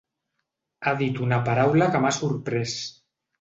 [0.83, 2.75] Ha dit una paraula que m’ha sorprès.